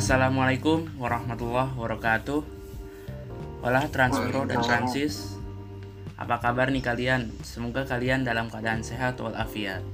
[0.00, 2.40] Assalamualaikum warahmatullahi wabarakatuh.
[3.60, 5.36] Olah Transpro dan Transis.
[6.16, 7.28] Apa kabar nih kalian?
[7.44, 9.84] Semoga kalian dalam keadaan sehat walafiat.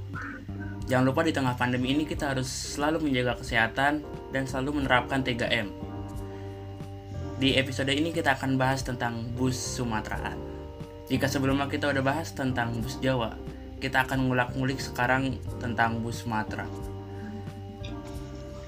[0.87, 3.99] Jangan lupa di tengah pandemi ini kita harus selalu menjaga kesehatan
[4.31, 5.75] dan selalu menerapkan 3M.
[7.43, 10.39] Di episode ini kita akan bahas tentang bus Sumateraan.
[11.11, 13.35] Jika sebelumnya kita udah bahas tentang bus Jawa,
[13.83, 16.63] kita akan ngulak-ngulik sekarang tentang bus Sumatera.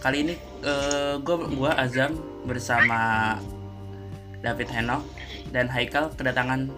[0.03, 3.35] Kali ini uh, gue gua Azam bersama
[4.39, 5.03] David Henok
[5.51, 6.71] dan Haikal kedatangan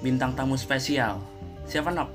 [0.00, 1.20] bintang tamu spesial.
[1.66, 2.08] Siapa Nok?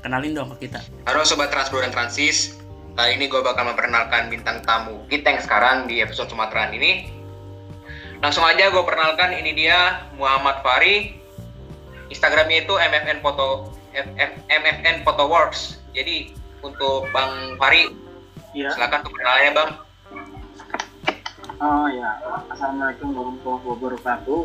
[0.00, 0.80] Kenalin dong ke kita.
[1.04, 2.56] Halo Sobat Transpro dan Transis.
[2.96, 7.12] Kali ini gue bakal memperkenalkan bintang tamu kita yang sekarang di episode Sumateraan ini.
[8.20, 11.16] Langsung aja gue perkenalkan, ini dia Muhammad Fari.
[12.12, 13.72] Instagramnya itu MFN Foto
[14.48, 15.80] MFN Photo Works.
[15.96, 17.88] Jadi untuk Bang Fari,
[18.50, 18.70] Iya.
[18.74, 19.70] silakan untuk perkenalannya Bang.
[21.60, 22.10] Oh ya,
[22.48, 24.40] Assalamualaikum warahmatullahi wabarakatuh.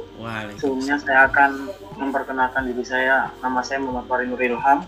[0.60, 3.32] Sebelumnya saya akan memperkenalkan diri saya.
[3.40, 4.84] Nama saya Muhammad Farin Nur Ilham.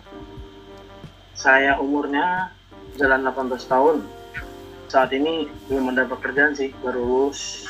[1.32, 2.52] Saya umurnya
[3.00, 3.96] jalan 18 tahun.
[4.92, 7.64] Saat ini belum mendapat pekerjaan sih, baru lulus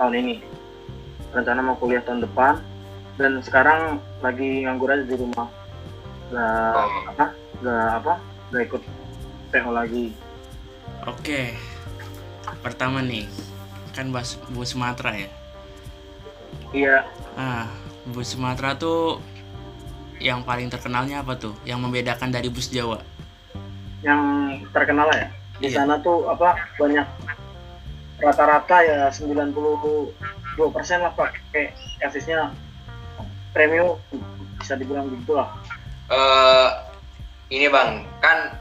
[0.00, 0.34] tahun ini.
[1.36, 2.64] Rencana mau kuliah tahun depan
[3.20, 5.52] dan sekarang lagi nganggur aja di rumah.
[6.32, 7.12] Gak Oh.
[7.12, 7.26] apa?
[7.60, 8.14] Gak apa?
[8.56, 8.82] Gak ikut
[9.52, 10.16] PO lagi.
[11.06, 11.54] Oke.
[12.60, 13.26] Pertama nih,
[13.92, 15.30] kan bus, bus Sumatera ya.
[16.72, 16.96] Iya,
[17.34, 17.70] Ah,
[18.06, 19.22] bus Sumatera tuh
[20.18, 21.54] yang paling terkenalnya apa tuh?
[21.62, 23.00] Yang membedakan dari bus Jawa?
[24.04, 24.22] yang
[24.70, 25.26] terkenal ya
[25.58, 25.82] di Iya.
[25.82, 27.02] sana tuh apa banyak
[28.16, 30.14] rata-rata ya 92
[30.70, 32.54] persen lah pakai chassisnya
[33.50, 33.98] premium
[34.56, 35.48] bisa dibilang gitu lah
[36.06, 36.68] Eh,
[37.50, 38.54] ini Bang, kan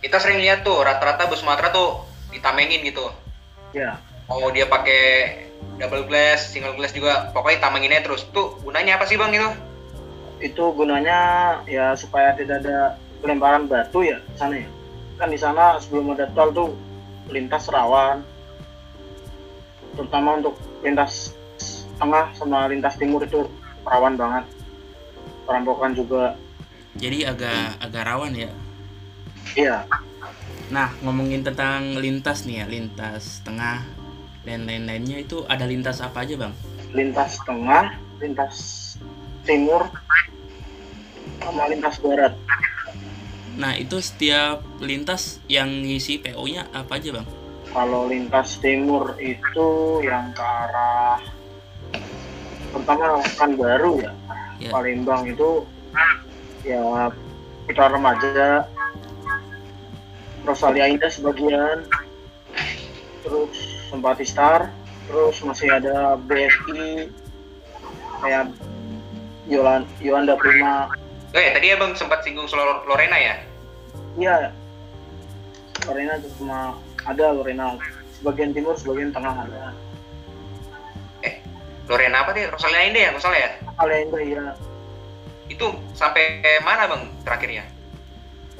[0.00, 3.08] kita sering lihat tuh rata-rata bus Sumatera tuh ditamengin gitu.
[3.70, 5.02] ya mau dia pakai
[5.76, 8.24] double glass, single glass juga, pokoknya tamenginnya terus.
[8.30, 9.50] Tuh gunanya apa sih bang itu?
[10.40, 11.18] itu gunanya
[11.68, 14.68] ya supaya tidak ada pelemparan batu ya di sana ya
[15.20, 16.70] kan di sana sebelum ada tol tuh
[17.28, 18.24] lintas rawan
[19.92, 21.36] terutama untuk lintas
[22.00, 23.44] tengah sama lintas timur itu
[23.84, 24.48] rawan banget
[25.44, 26.34] perampokan juga
[26.98, 28.50] Jadi agak agak rawan ya.
[29.56, 29.86] Iya
[30.70, 33.82] Nah, ngomongin tentang lintas nih ya, lintas tengah
[34.46, 36.54] dan lain-lainnya itu ada lintas apa aja, Bang?
[36.90, 38.54] lintas tengah, lintas
[39.42, 39.86] timur,
[41.42, 42.34] sama lintas barat.
[43.58, 47.26] Nah, itu setiap lintas yang ngisi PO-nya apa aja, Bang?
[47.70, 49.68] Kalau lintas timur itu
[50.02, 51.18] yang ke arah
[52.70, 54.12] pertama kan baru ya,
[54.60, 54.68] Ya.
[54.76, 55.64] Palembang itu
[56.62, 57.08] ya
[57.64, 58.68] putra remaja,
[60.44, 61.84] Rosalia Indah sebagian,
[63.24, 63.54] terus
[63.90, 64.70] Sempati Star,
[65.10, 67.10] terus masih ada BSI,
[68.24, 68.54] kayak
[69.50, 70.88] Yolan, Yolanda Prima,
[71.30, 73.34] Eh tadi abang sempat singgung soal Lorena ya?
[74.18, 74.50] Iya.
[75.86, 76.74] Lorena cuma
[77.06, 77.78] ada Lorena
[78.18, 79.70] sebagian timur, sebagian tengah ada.
[81.90, 82.46] Lorena apa sih?
[82.46, 83.50] Rosalia Indah ya, Rosalia ya?
[83.74, 84.44] Palembang ya.
[85.50, 87.66] Itu sampai mana bang terakhirnya?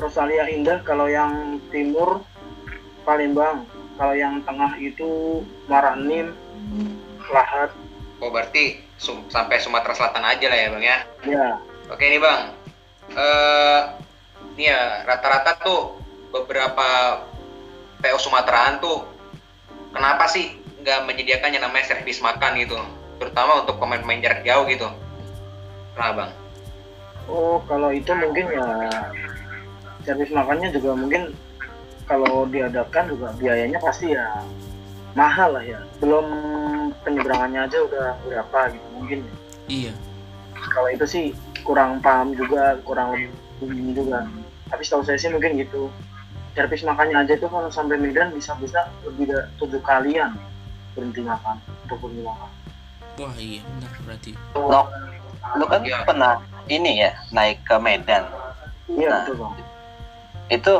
[0.00, 2.24] Rosalia Indah kalau yang timur
[3.04, 3.68] Palembang,
[4.00, 6.32] kalau yang tengah itu Maranim,
[7.30, 7.70] Lahat.
[8.18, 10.98] Oh berarti sum- sampai Sumatera Selatan aja lah ya bang ya?
[11.24, 11.46] Ya,
[11.92, 12.40] Oke nih bang,
[13.14, 13.80] eh
[14.58, 16.00] nih ya rata-rata tuh
[16.34, 17.20] beberapa
[18.02, 19.06] PO Sumateraan tuh
[19.94, 22.76] kenapa sih nggak menyediakan yang namanya servis makan gitu,
[23.22, 24.88] terutama untuk pemain-pemain jarak jauh gitu.
[25.94, 26.30] Kenapa bang?
[27.30, 28.66] oh kalau itu mungkin ya
[30.10, 31.30] servis makannya juga mungkin
[32.04, 34.42] kalau diadakan juga biayanya pasti ya
[35.14, 35.78] mahal lah ya.
[35.98, 36.26] Belum
[37.00, 39.18] penyeberangannya aja udah berapa gitu mungkin.
[39.66, 39.94] Iya.
[40.74, 41.24] kalau itu sih
[41.62, 43.14] kurang paham juga kurang
[43.62, 44.26] lebih juga
[44.66, 45.88] tapi setahu saya sih mungkin gitu
[46.52, 50.34] servis makannya aja tuh kalau sampai Medan bisa bisa lebih dari tujuh kalian
[50.92, 52.50] berhenti makan untuk berhenti makan
[53.16, 54.30] Wah, iya benar berarti.
[54.52, 54.86] Nok,
[55.54, 55.98] lu kan Iya.
[56.02, 56.32] pernah
[56.66, 58.26] ini ya naik ke Medan.
[58.90, 59.22] iya Nah.
[59.24, 59.54] betul bang
[60.50, 60.74] Itu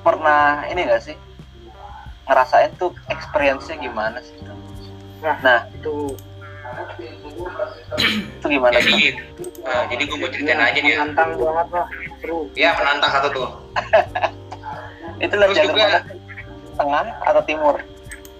[0.00, 1.16] pernah ini gak sih
[2.24, 4.34] ngerasain tuh experience-nya gimana sih?
[5.20, 5.60] nah, Nah.
[5.70, 6.16] itu
[8.36, 8.74] Itu gimana?
[8.74, 9.14] Jadi,
[9.62, 10.98] eh, jadi gue mau ceritain aja nih ya.
[11.00, 11.86] menantang banget lah
[12.18, 13.48] seru Ya menantang satu tuh.
[15.24, 16.00] Itu jalur juga- mana?
[16.76, 17.74] Tengah atau timur?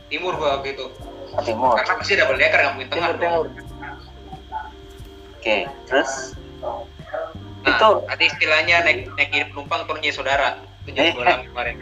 [0.06, 0.86] Timur gue waktu itu.
[1.32, 1.74] Oh, timur.
[1.74, 3.08] Karena pasti double decker nggak mungkin tengah.
[3.12, 3.46] timur timur
[5.36, 6.34] Oke, terus
[7.66, 10.62] Nah, Itu- ada istilahnya naik naik kirim penumpang turunnya saudara.
[10.86, 11.14] Itu jadi Eh.
[11.14, 11.74] bola kemarin.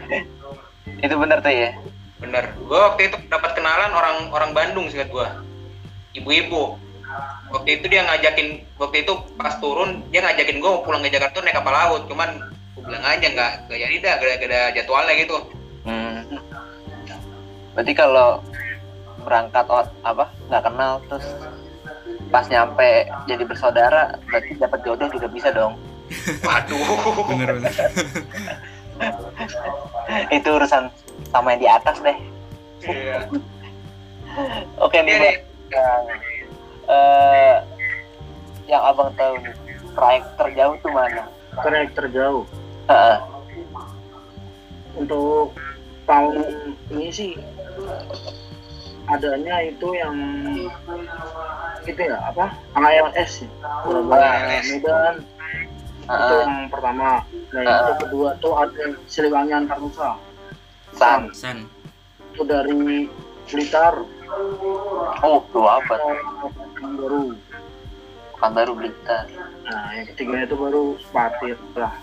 [1.05, 1.69] itu bener tuh ya.
[2.15, 5.27] bener gue waktu itu dapat kenalan orang orang Bandung singkat gue
[6.15, 6.79] ibu-ibu
[7.51, 11.59] waktu itu dia ngajakin waktu itu pas turun dia ngajakin gue pulang ke Jakarta naik
[11.59, 12.39] kapal laut cuman
[12.71, 15.37] gue bilang aja nggak nggak jadi dah ada jadwalnya gitu
[15.85, 16.23] Hmm.
[17.75, 18.41] Berarti kalau
[19.21, 19.65] berangkat
[20.01, 21.27] apa nggak kenal terus
[22.33, 25.77] pas nyampe jadi bersaudara berarti dapat jodoh juga bisa dong.
[26.45, 27.73] waduh bener bener
[30.37, 30.87] Itu urusan
[31.33, 32.17] sama yang di atas deh.
[32.85, 33.27] Iya.
[34.79, 35.35] Oke nih Bang.
[35.73, 36.03] Yang,
[36.87, 37.55] eh,
[38.69, 39.55] yang abang tahu nih
[39.95, 41.23] proyek terjauh tuh mana?
[41.63, 42.43] Trek terjauh.
[42.87, 43.17] Heeh.
[44.95, 45.55] Untuk
[46.05, 46.45] tahun
[46.93, 47.31] ini sih
[49.05, 50.15] adanya itu yang
[51.83, 53.49] itu ya apa ALS ya
[53.83, 54.65] Surabaya ALS.
[54.71, 55.15] Medan
[56.05, 56.41] itu Heeh.
[56.41, 57.09] yang pertama
[57.49, 57.81] nah yang Ah.
[57.83, 60.17] itu kedua tuh ada Siliwangi Antar Nusa
[60.91, 61.29] San.
[61.33, 61.65] san
[62.31, 63.09] itu dari
[63.45, 63.93] Blitar
[65.21, 66.01] Oh, abad.
[66.73, 67.37] ke baru
[68.33, 69.25] Bukan baru Blitar.
[69.63, 71.93] nah yang ketiga itu baru Spatir lah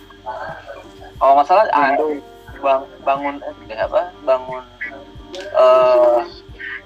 [1.18, 2.18] Oh, masalah ah, itu
[2.58, 3.36] bang bangun
[3.68, 4.10] eh, apa?
[4.22, 4.62] Bangun
[5.34, 6.18] eh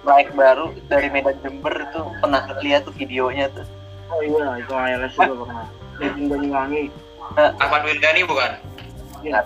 [0.06, 3.66] proyek baru dari Medan Jember itu pernah lihat tuh videonya tuh.
[4.14, 5.66] oh iya itu ALS juga pernah.
[5.98, 6.82] Di Banyuwangi
[7.58, 8.50] Ahmad Wildani bukan?
[9.26, 9.42] Ya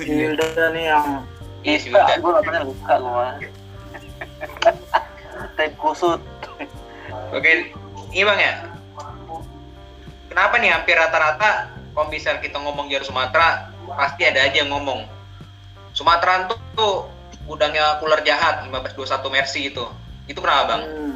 [0.00, 1.08] di Wildan nih yang
[1.64, 1.80] Iya,
[2.20, 3.36] gue gak pernah luka gue mah.
[5.56, 6.20] Tape kusut.
[7.32, 7.52] oke
[8.12, 8.54] ini bang ya?
[10.28, 15.08] Kenapa nih hampir rata-rata kalau misal kita ngomong jalur Sumatera pasti ada aja yang ngomong.
[15.96, 16.96] Sumatera tuh, tuh
[17.44, 19.86] gudangnya ular jahat 1521 Mercy gitu
[20.24, 20.82] itu kenapa bang?
[20.88, 21.14] Hmm,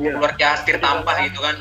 [0.00, 0.12] iya.
[0.16, 1.56] ular jahat setir tampah gitu kan?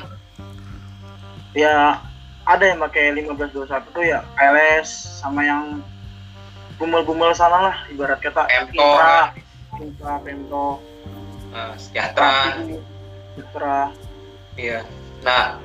[1.51, 1.99] Ya
[2.47, 5.83] ada yang pakai 1521 tuh ya ALS sama yang
[6.79, 9.19] gumel-gumel sana lah ibarat kata Pemto, Intra,
[9.81, 10.67] Intra, Pemto,
[11.47, 12.59] Nah, sejahtera.
[13.33, 13.91] Intra,
[14.57, 14.85] Iya.
[15.21, 15.61] Nah,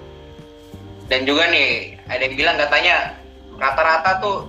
[1.08, 3.16] dan juga nih ada yang bilang katanya
[3.56, 4.48] rata-rata tuh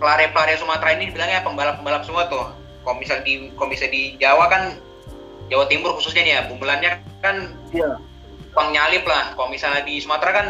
[0.00, 2.46] pelari-pelari Sumatera ini bilangnya pembalap-pembalap semua tuh.
[2.80, 4.62] Kalau misal di kalau misal di Jawa kan
[5.50, 6.90] Jawa Timur khususnya nih ya, bumbelannya
[7.20, 7.36] kan
[7.74, 7.98] iya,
[8.54, 9.34] pang nyalip lah.
[9.34, 10.46] Kalau misalnya di Sumatera kan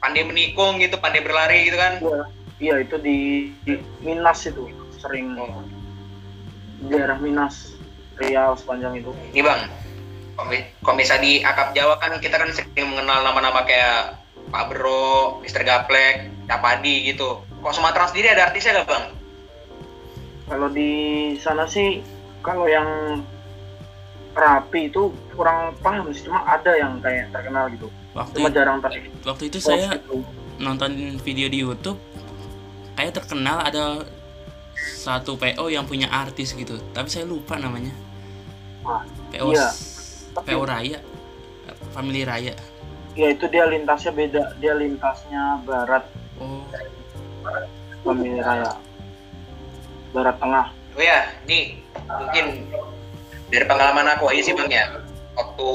[0.00, 2.00] pandai menikung gitu, pandai berlari gitu kan.
[2.00, 2.20] iya,
[2.60, 3.16] iya itu di,
[3.64, 4.68] di Minas itu
[4.98, 5.60] sering Oh.
[6.80, 7.76] di daerah Minas,
[8.16, 9.12] Riau sepanjang itu.
[9.32, 9.60] Ini bang,
[10.36, 14.20] kalau mi- kalau misalnya di akap Jawa kan kita kan sering mengenal nama-nama kayak
[14.52, 17.40] Pak Bro, Mister Gaplek, Capadi gitu.
[17.64, 19.04] Kalau Sumatera sendiri ada artisnya nggak bang?
[20.44, 20.92] Kalau di
[21.40, 22.04] sana sih
[22.44, 23.20] kalau yang
[24.34, 27.86] rapi itu kurang paham sih, cuma ada yang kayak terkenal gitu.
[28.14, 28.78] waktu Cuma jarang
[29.26, 30.22] waktu itu saya gitu.
[30.58, 31.98] nonton video di YouTube
[32.94, 34.06] kayak terkenal ada
[34.74, 37.90] satu PO yang punya artis gitu tapi saya lupa namanya
[38.86, 39.02] Ah,
[39.34, 39.66] PO iya.
[40.34, 40.98] PO Raya
[41.90, 42.54] Family Raya
[43.14, 46.02] Ya itu dia lintasnya beda, dia lintasnya barat
[46.42, 46.66] oh
[48.02, 48.74] Pemilih Raya.
[50.14, 50.70] Barat Tengah.
[50.94, 52.70] Oh ya, nih mungkin
[53.50, 54.84] dari pengalaman aku aja sih bang ya,
[55.34, 55.68] waktu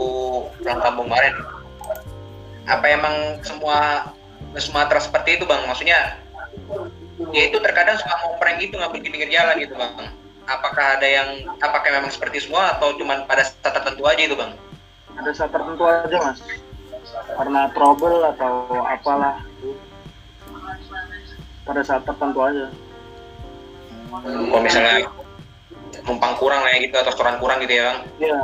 [0.63, 1.35] pulang kampung kemarin.
[2.63, 4.09] Apa emang semua
[4.55, 5.67] Sumatera seperti itu bang?
[5.67, 6.15] Maksudnya,
[7.35, 10.07] ya itu terkadang suka ngoprek gitu ngambil di pinggir jalan gitu bang.
[10.47, 11.29] Apakah ada yang,
[11.59, 14.55] apakah memang seperti semua atau cuma pada saat tertentu aja itu bang?
[15.19, 16.39] Ada saat tertentu aja mas.
[17.35, 18.53] Karena trouble atau
[18.87, 19.43] apalah.
[21.67, 22.71] Pada saat tertentu aja.
[24.09, 25.05] Kalau misalnya
[26.05, 27.99] numpang kurang lah ya gitu atau setoran kurang gitu ya bang?
[28.17, 28.37] Ya,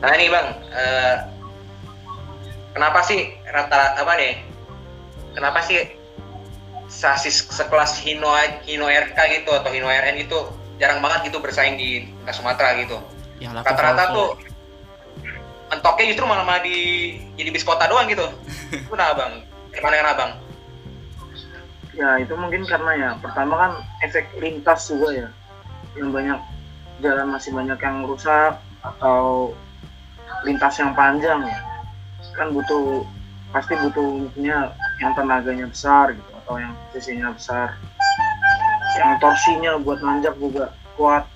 [0.00, 1.16] Nah ini bang, eh,
[2.72, 4.40] kenapa sih rata apa nih?
[5.36, 6.00] Kenapa sih
[6.90, 8.32] sasis sekelas Hino
[8.66, 10.50] Hino RK gitu atau Hino RN gitu
[10.80, 12.98] jarang banget gitu bersaing di tingkat Sumatera gitu.
[13.40, 14.28] laku Rata-rata tuh
[15.70, 16.76] mentoknya justru malah malah di
[17.36, 18.26] jadi bis kota doang gitu.
[18.72, 19.32] Itu kenapa bang?
[19.70, 20.30] Gimana kenapa bang?
[21.94, 23.72] Ya itu mungkin karena ya pertama kan
[24.04, 25.28] efek lintas juga ya.
[25.98, 26.40] Yang banyak
[27.02, 29.52] jalan masih banyak yang rusak atau
[30.46, 31.60] lintas yang panjang ya.
[32.36, 33.04] Kan butuh
[33.50, 34.70] pasti butuhnya
[35.02, 37.74] yang tenaganya besar gitu atau yang sisinya besar.
[38.98, 41.26] Yang torsinya buat nanjak juga kuat.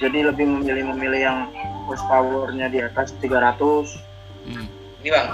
[0.00, 1.38] Jadi lebih memilih-memilih yang
[1.86, 4.66] horsepower-nya di atas 300 Hmm.
[5.02, 5.28] Ini bang,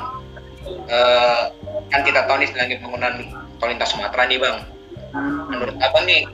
[0.89, 1.43] eh,
[1.89, 3.15] kan kita tahu nih lagi pembangunan
[3.59, 4.57] tol lintas Sumatera nih bang.
[5.51, 6.25] Menurut abang nih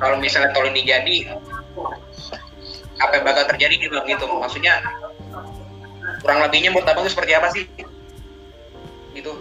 [0.00, 1.16] kalau misalnya tol ini jadi
[2.98, 4.24] apa yang bakal terjadi nih bang gitu?
[4.26, 4.74] Maksudnya
[6.24, 7.64] kurang lebihnya menurut abang itu seperti apa sih?
[9.12, 9.32] Gitu.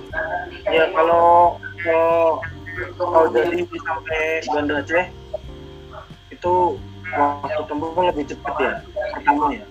[0.68, 2.44] Ya kalau kalau
[3.00, 4.22] kalau jadi sampai
[4.52, 5.06] Banda Aceh
[6.30, 6.54] itu
[7.18, 8.74] waktu tempuh lebih cepat ya
[9.16, 9.66] pertama ya.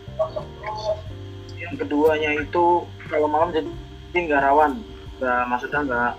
[1.61, 2.65] Yang keduanya itu
[3.13, 3.69] kalau malam jadi
[4.17, 4.81] nggak rawan
[5.21, 6.13] nggak maksudnya nggak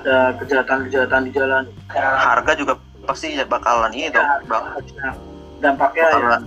[0.00, 1.64] ada kejahatan-kejahatan di jalan.
[1.94, 2.74] Harga juga
[3.04, 4.64] pasti bakalan ini dong bang.
[5.00, 5.14] Nah,
[5.60, 6.42] dampaknya ya bakalan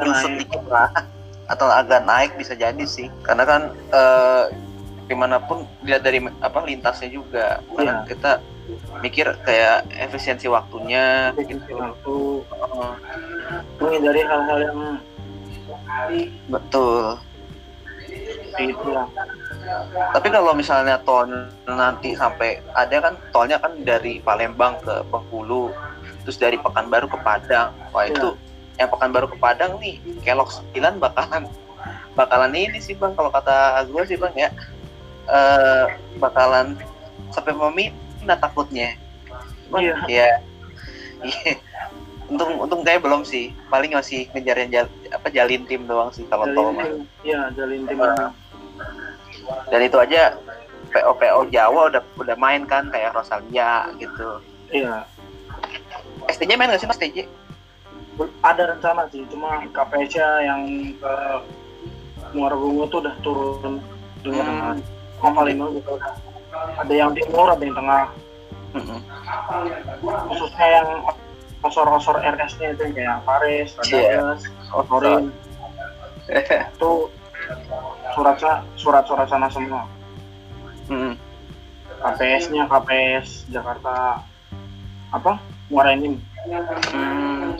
[0.00, 0.90] nyusut dikit lah.
[1.50, 3.10] Atau agak naik bisa jadi sih.
[3.26, 4.44] Karena kan eh,
[5.10, 7.58] gimana pun dilihat dari apa lintasnya juga.
[7.74, 8.06] Karena Iya.
[8.06, 8.30] kita
[9.02, 11.74] mikir kayak efisiensi waktunya jadi gitu.
[11.74, 12.16] waktu
[12.70, 12.94] Eh,
[13.82, 14.80] menghindari hal-hal yang
[16.46, 17.18] betul.
[18.54, 19.10] Itu lah
[20.12, 21.26] tapi kalau misalnya tol
[21.66, 25.70] nanti sampai ada kan tolnya kan dari Palembang ke Bengkulu
[26.24, 28.34] terus dari Pekanbaru ke Padang wah itu
[28.76, 31.44] yang Pekanbaru ke Padang nih kelok 9 bakalan
[32.18, 34.50] bakalan ini sih bang kalau kata gue sih bang ya
[35.30, 35.84] eh
[36.18, 36.74] bakalan
[37.30, 38.98] sampai meminta takutnya
[39.70, 39.94] Cuman, Iya.
[40.10, 40.28] ya
[41.22, 41.54] iya.
[42.26, 46.26] untung untung kayak belum sih paling masih ngejar yang jal, apa jalin tim doang sih
[46.26, 46.86] kalau tol mah.
[46.86, 47.98] tim ya jalin tim.
[49.68, 50.34] Dan itu aja
[50.90, 54.42] PO PO Jawa udah udah main kan kayak Rosalia gitu.
[54.70, 55.06] Iya.
[56.28, 57.26] STJ main gak sih mas STJ
[58.44, 60.12] ada rencana sih cuma KPS
[60.44, 60.62] yang
[60.98, 61.14] ke
[62.36, 63.80] Muara Bungo tuh udah turun.
[64.20, 64.84] Dengan Hmm.
[65.24, 65.96] Mavalino gitu.
[66.76, 68.12] Ada yang timur ada yang tengah.
[68.70, 69.02] Mm-mm.
[70.30, 70.88] khususnya yang
[71.60, 74.22] osor-osor RS-nya itu yang kayak Paris, Iya.
[74.22, 75.34] Radagas, oh Torin
[76.70, 76.92] itu
[78.14, 78.36] surat
[78.76, 79.84] surat-surat sana semua.
[80.90, 81.14] Mm.
[82.00, 84.24] KPS-nya KPS Jakarta
[85.12, 85.32] apa?
[85.68, 86.18] Muara Enim.
[86.90, 87.54] Hmm.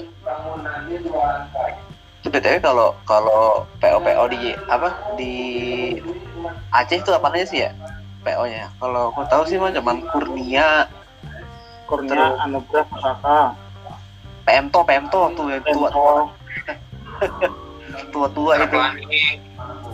[2.30, 4.88] Btw kalau kalau PO PO di apa
[5.19, 5.35] di
[6.71, 7.71] Aceh itu apa aja sih ya
[8.23, 10.87] PO nya kalau aku tahu sih mah cuman Kurnia.
[11.88, 12.45] Kurnia Terus.
[12.47, 13.40] Anugerah Pusaka.
[14.47, 15.88] PMTO PMTO tuh yang tua.
[15.90, 16.07] Tempo
[18.14, 18.78] tua tua itu.
[18.78, 19.50] Ini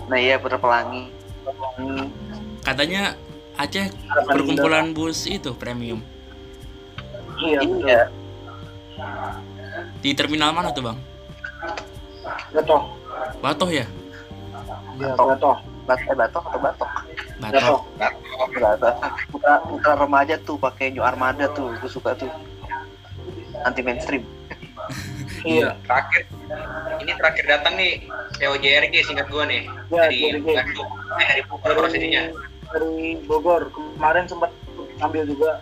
[0.07, 1.11] nah iya putra pelangi
[1.79, 2.07] hmm,
[2.63, 3.15] Katanya
[3.57, 3.89] Aceh
[4.29, 6.03] perkumpulan bus itu premium.
[7.41, 8.01] iya iya
[10.05, 10.99] Di terminal mana tuh, Bang?
[12.53, 12.83] Gatoh
[13.41, 13.87] Batoh ya?
[14.99, 15.27] ya Gatoh.
[15.33, 16.91] Gatoh Bat eh batok atau batok
[17.39, 17.55] Batoh.
[17.55, 17.81] Gatoh
[18.59, 18.95] Batok
[19.31, 22.29] putra putra remaja tuh pakai New Armada tuh gue suka tuh
[23.63, 24.27] anti mainstream
[25.47, 25.71] iya.
[25.87, 26.23] Terakhir.
[27.01, 27.93] Ini terakhir datang nih
[28.43, 29.63] POJRG singkat gua nih.
[29.95, 30.43] Ya, dari.
[30.43, 32.23] Bandung eh, dari Bogor prosesnya
[32.73, 33.63] dari Bogor.
[33.71, 34.51] Kemarin sempat
[35.01, 35.61] ambil juga.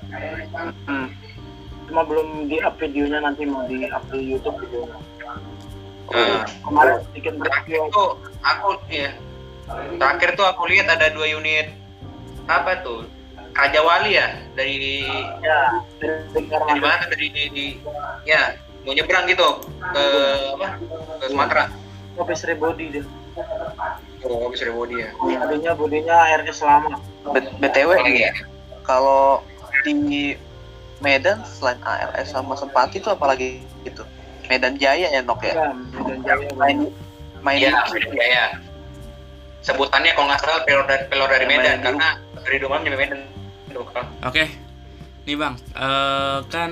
[0.89, 1.11] Hmm.
[1.85, 4.97] cuma belum di up videonya nanti mau di up di YouTube videonya.
[6.09, 9.13] Nah, kemarin bikin terakhir tuh aku ya
[10.01, 11.77] terakhir tuh aku lihat ada dua unit
[12.49, 13.05] apa tuh?
[13.55, 14.33] Raja Wali ya?
[14.57, 15.05] Dari
[15.45, 15.61] ya
[16.01, 17.05] dari dari mana?
[17.07, 17.79] Dari di, di-
[18.25, 19.49] ya mau nyebrang gitu
[19.81, 20.05] ke
[20.55, 20.67] apa?
[21.21, 21.65] Ke Sumatera.
[22.15, 23.05] Kopi Sri Body dia.
[24.25, 25.11] Oh bisa dari body ya.
[25.43, 26.97] Adanya bodinya RS lama
[27.29, 28.33] B- btw apa lagi ya
[28.87, 29.45] kalau
[29.85, 30.33] di
[31.05, 34.01] Medan selain ALS sama Sempati itu apalagi gitu?
[34.49, 35.53] Medan Jaya ya nok ya?
[35.53, 36.89] Ya Medan Jaya main
[37.45, 38.45] main Iya, Medan Jaya.
[39.61, 42.09] Sebutannya kalau nggak salah pelor dari pelor dari Medan Medan karena
[42.41, 43.21] dari nyampe Medan.
[44.25, 44.45] Oke.
[45.25, 45.57] Nih, Bang.
[45.73, 46.71] eh, kan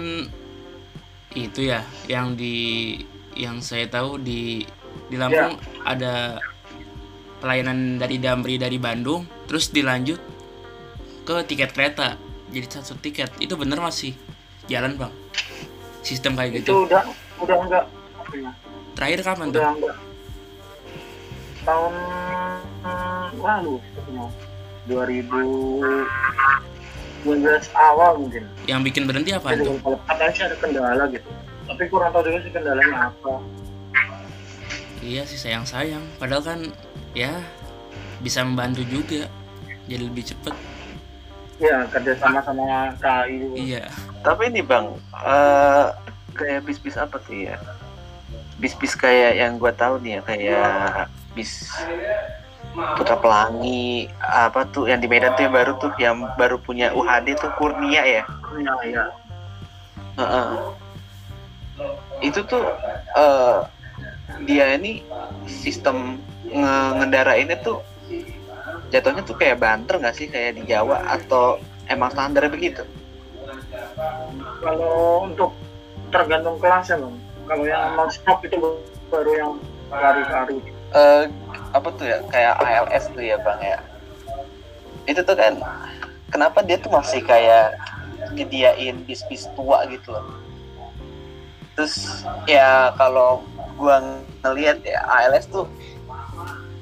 [1.34, 2.96] itu ya yang di
[3.32, 4.64] yang saya tahu di
[5.08, 5.96] di Lampung ya.
[5.96, 6.14] ada
[7.40, 10.20] pelayanan dari Damri dari Bandung terus dilanjut
[11.24, 12.20] ke tiket kereta
[12.52, 13.32] jadi satu tiket.
[13.40, 14.12] Itu bener masih
[14.68, 15.12] jalan bang?
[16.04, 16.60] Sistem kayak gitu.
[16.60, 17.02] itu gitu udah
[17.40, 17.84] udah enggak
[18.92, 19.72] terakhir kapan udah tuh?
[19.76, 19.96] enggak.
[21.62, 21.94] tahun
[23.38, 23.74] lalu
[24.90, 26.21] 2000
[27.22, 28.44] 15 awal mungkin.
[28.66, 29.78] Yang bikin berhenti apa itu?
[30.10, 31.28] katanya sih ada kendala gitu.
[31.70, 33.32] Tapi kurang tahu juga sih kendalanya apa.
[35.02, 36.02] Iya sih sayang-sayang.
[36.18, 36.60] Padahal kan
[37.14, 37.38] ya
[38.22, 39.30] bisa membantu juga.
[39.86, 40.54] Jadi lebih cepet.
[41.62, 43.86] Iya kerja sama sama KAI iya.
[44.26, 45.94] Tapi ini bang uh,
[46.34, 47.58] kayak bis-bis apa tuh ya?
[48.58, 51.06] Bis-bis kayak yang gua tahu nih ya kayak
[51.38, 51.70] bis
[52.72, 57.36] Putra Pelangi apa tuh yang di Medan tuh yang baru tuh yang baru punya UHD
[57.36, 58.22] tuh Kurnia ya
[58.56, 59.04] ya ya
[60.12, 60.48] Heeh.
[62.20, 62.64] itu tuh
[63.16, 63.58] eh,
[64.44, 65.04] dia ini
[65.44, 67.80] sistem nge- ngendarainnya tuh
[68.92, 71.56] jatuhnya tuh kayak banter nggak sih kayak di Jawa atau
[71.88, 72.84] emang standar begitu?
[74.60, 75.52] kalau untuk
[76.12, 77.16] tergantung kelasnya bang
[77.48, 78.56] kalau yang non stop itu
[79.08, 79.52] baru yang
[79.92, 80.60] kari-kari
[80.92, 81.24] Eh
[81.72, 83.78] apa tuh ya kayak ALS tuh ya bang ya?
[85.08, 85.56] Itu tuh kan
[86.28, 87.76] kenapa dia tuh masih kayak
[88.32, 90.24] nyediain bis-bis tua gitu loh?
[91.76, 93.42] Terus ya kalau
[93.76, 94.00] gua
[94.44, 95.66] ngelihat ya ALS tuh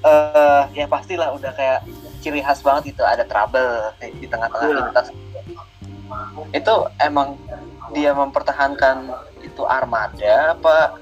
[0.01, 1.85] eh ya pastilah udah kayak
[2.21, 4.77] ciri khas banget itu ada trouble di tengah-tengah Iya.
[4.81, 5.07] lintas
[6.51, 7.37] itu emang
[7.93, 9.13] dia mempertahankan
[9.45, 10.99] itu armada apa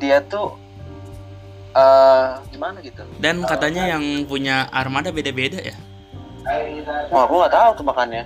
[0.00, 0.56] dia tuh
[1.72, 5.76] eh gimana gitu Dan katanya yang punya armada beda-beda ya.
[7.08, 8.22] wah gua nggak tahu tuh makanya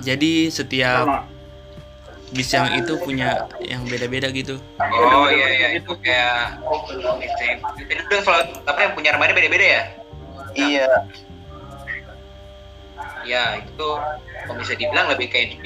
[0.00, 1.20] Jadi setiap Sama.
[2.30, 4.60] bis yang itu punya yang beda-beda gitu.
[4.78, 6.60] Oh iya iya itu kayak
[7.80, 9.82] Jadi udah selalu apa yang punya armada beda-beda ya?
[10.54, 10.88] iya
[13.24, 13.88] Ya itu
[14.44, 15.56] kalau bisa dibilang lebih kayak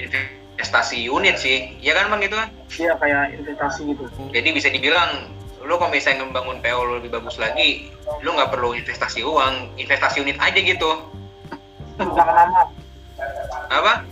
[0.59, 1.79] investasi unit sih.
[1.79, 2.49] Iya kan bang gitu kan?
[2.75, 4.03] Iya kayak investasi gitu.
[4.35, 5.31] Jadi bisa dibilang
[5.63, 7.95] lu kalau misalnya membangun PO lu lebih bagus lagi,
[8.27, 11.07] lu nggak perlu investasi uang, investasi unit aja gitu.
[11.95, 12.67] Kompak lama.
[13.71, 14.03] Apa?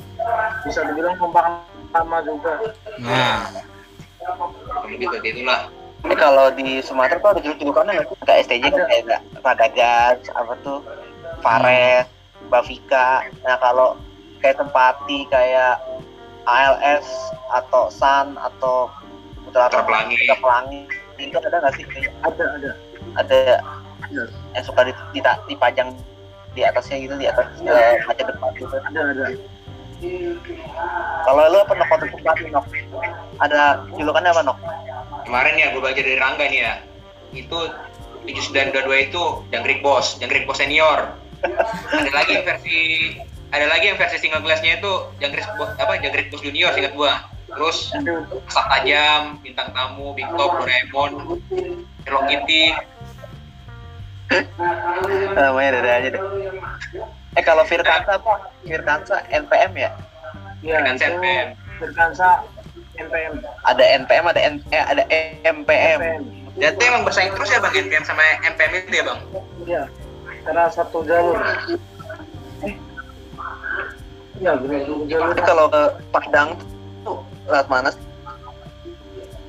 [0.63, 2.63] Bisa dibilang kompak lama juga.
[3.03, 3.51] Nah,
[4.87, 5.71] Lebih ke gitulah.
[6.03, 8.17] ini kalau di Sumatera tuh ada julukannya nggak sih?
[8.27, 10.79] kayak STJ kan kayak Radagas apa tuh
[11.43, 12.07] Fares
[12.47, 13.95] Bavika nah kalau
[14.39, 15.79] kayak Tempati kayak
[16.47, 17.07] ALS
[17.53, 18.89] atau Sun atau
[19.45, 20.15] Putra Putra Pelangi.
[20.19, 20.81] Putra Pelangi
[21.17, 21.85] itu ada nggak sih
[22.23, 22.71] Ada ada.
[23.17, 23.41] ada
[24.07, 24.23] Iya.
[24.55, 24.87] yang suka
[25.51, 25.91] dipajang
[26.55, 29.25] di atasnya gitu di atas eh, kaca depan gitu Ada ada.
[31.25, 32.67] kalau lu apa nok untuk Tempati nok
[33.41, 34.59] ada julukannya apa nok
[35.27, 36.75] Kemarin ya gue belajar dari Rangga nih ya.
[37.35, 37.59] Itu
[38.23, 41.19] 7922 itu jangkrik bos, jangkrik bos senior.
[41.43, 42.79] ada lagi versi
[43.57, 47.25] ada lagi yang versi single glassnya itu jangkrik apa jangkrik bos junior singkat gua.
[47.47, 48.27] Terus Ada.
[48.53, 51.41] Sak Tajam, Bintang Tamu, Big Top, Doraemon,
[52.05, 52.77] Hello Kitty.
[55.39, 56.23] namanya ada aja deh
[57.39, 59.91] eh kalau Firkansa apa Firkansa NPM ya
[60.65, 60.83] Iya.
[60.83, 61.49] Dengan itu CPM.
[61.79, 62.29] Firkansa
[62.97, 63.33] NPM.
[63.69, 65.03] ada NPM ada N eh, ada
[65.45, 66.23] MPM NPM.
[66.57, 69.21] Itu emang bersaing terus ya bang NPM sama MPM itu ya bang?
[69.69, 69.83] Iya.
[70.49, 71.37] Karena satu jalur.
[72.65, 72.75] Eh.
[74.37, 74.53] Iya,
[75.43, 76.49] kalau ke Padang
[77.03, 78.03] tuh lewat mana sih?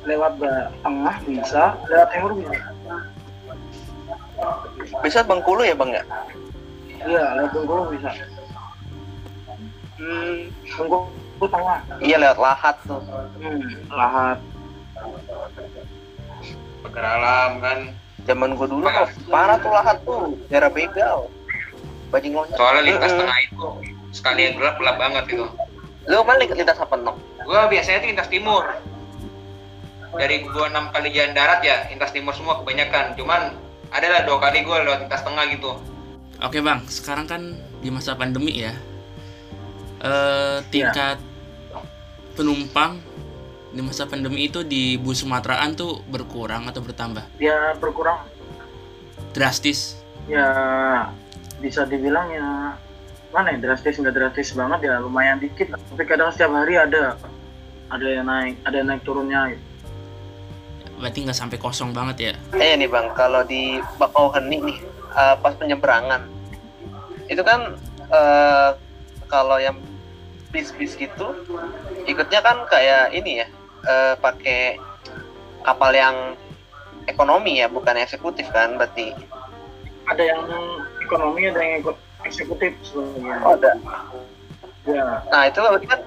[0.08, 0.40] lewat
[0.80, 2.56] tengah bisa, lewat timur bisa.
[5.04, 6.04] bisa Bengkulu ya bang ya
[7.04, 8.10] Iya, lewat Bengkulu bisa.
[10.00, 10.38] hmm,
[10.80, 11.80] Bengkulu tengah.
[12.00, 13.04] iya lewat Lahat tuh
[13.38, 14.38] Hmm, lahat.
[16.82, 17.80] Pagar alam kan.
[18.24, 18.84] zaman gua dulu
[19.28, 21.32] parah tuh Lahat tuh daerah begal
[22.08, 23.68] bajing loncat Soalnya lintas tengah itu
[24.18, 25.46] sekali yang gelap gelap banget itu.
[26.08, 28.64] lu mana link- lintas apa nok Gua biasanya tuh lintas timur.
[30.20, 33.16] Dari gua enam kali jalan darat ya lintas timur semua kebanyakan.
[33.16, 33.56] Cuman
[33.96, 35.80] adalah dua kali gua lewat lintas tengah gitu.
[36.38, 37.42] oke bang, sekarang kan
[37.80, 38.76] di masa pandemi ya.
[40.04, 41.18] Eh tingkat
[42.36, 43.02] penumpang
[43.74, 47.26] di masa pandemi itu di bus Sumateraan tuh berkurang atau bertambah?
[47.40, 48.22] Dia berkurang.
[49.34, 49.98] Drastis.
[50.28, 50.46] Ya
[51.58, 52.78] bisa dibilang ya
[53.32, 57.20] mana ya drastis nggak drastis banget ya lumayan dikit tapi kadang setiap hari ada
[57.92, 59.64] ada yang naik ada yang naik turunnya gitu.
[60.98, 62.34] Berarti nggak sampai kosong banget ya?
[62.58, 64.78] eh nih bang kalau di Bakauheni nih
[65.14, 66.26] eh, pas penyeberangan
[67.28, 67.76] itu kan
[68.10, 68.70] eh,
[69.28, 69.78] kalau yang
[70.50, 71.36] bis-bis gitu
[72.08, 73.48] ikutnya kan kayak ini ya
[73.86, 74.80] eh, pakai
[75.68, 76.16] kapal yang
[77.08, 79.12] ekonomi ya bukan eksekutif kan berarti
[80.08, 80.42] ada yang
[81.04, 83.72] ekonomi ada yang ikut eksekutif sebenarnya oh, ada
[84.88, 86.00] ya nah itu berarti kan